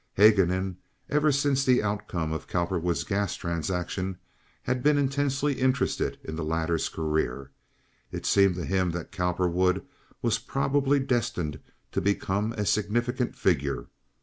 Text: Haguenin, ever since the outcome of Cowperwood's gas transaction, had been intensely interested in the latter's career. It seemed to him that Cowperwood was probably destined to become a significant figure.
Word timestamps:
Haguenin, 0.17 0.77
ever 1.11 1.31
since 1.31 1.63
the 1.63 1.83
outcome 1.83 2.31
of 2.33 2.47
Cowperwood's 2.47 3.03
gas 3.03 3.35
transaction, 3.35 4.17
had 4.63 4.81
been 4.81 4.97
intensely 4.97 5.53
interested 5.53 6.17
in 6.23 6.35
the 6.35 6.43
latter's 6.43 6.89
career. 6.89 7.51
It 8.11 8.25
seemed 8.25 8.55
to 8.55 8.65
him 8.65 8.89
that 8.93 9.11
Cowperwood 9.11 9.85
was 10.23 10.39
probably 10.39 10.99
destined 10.99 11.59
to 11.91 12.01
become 12.01 12.51
a 12.53 12.65
significant 12.65 13.35
figure. 13.35 13.89